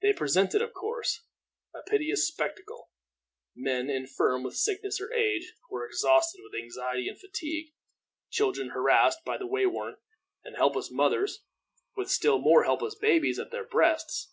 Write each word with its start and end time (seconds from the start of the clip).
They 0.00 0.14
presented, 0.14 0.62
of 0.62 0.72
course, 0.72 1.26
a 1.74 1.80
piteous 1.86 2.26
spectacle 2.26 2.88
men 3.54 3.90
infirm 3.90 4.42
with 4.42 4.56
sickness 4.56 5.02
or 5.02 5.12
age, 5.12 5.52
or 5.68 5.84
exhausted 5.84 6.40
with 6.42 6.58
anxiety 6.58 7.08
and 7.08 7.20
fatigue; 7.20 7.74
children 8.30 8.70
harassed 8.70 9.18
and 9.26 9.50
way 9.50 9.66
worn; 9.66 9.96
and 10.44 10.56
helpless 10.56 10.90
mothers, 10.90 11.44
with 11.94 12.10
still 12.10 12.38
more 12.38 12.64
helpless 12.64 12.94
babes 12.94 13.38
at 13.38 13.50
their 13.50 13.66
breasts. 13.66 14.32